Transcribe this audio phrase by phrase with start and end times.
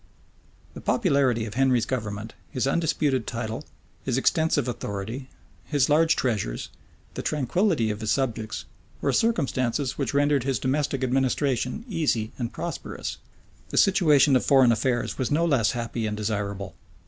[0.73, 3.63] The popularity of Henry's government, his undisputed title,
[4.03, 5.29] his extensive authority,
[5.63, 6.69] his large treasures,
[7.13, 8.65] the tranquillity of his subjects,
[8.99, 13.17] were circumstances which rendered his domestic administration easy and prosperous:
[13.69, 16.73] the situation of foreign affairs was no less happy and desirable.